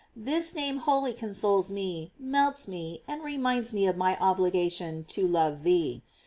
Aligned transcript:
This 0.15 0.55
name 0.55 0.77
wholly 0.77 1.13
consoles 1.13 1.69
me, 1.69 2.09
melts 2.17 2.67
me, 2.67 3.03
and 3.07 3.21
reminds 3.21 3.71
me 3.71 3.85
of 3.85 3.97
my 3.97 4.17
obligation 4.19 5.05
to 5.09 5.27
love 5.27 5.61
thee. 5.61 6.01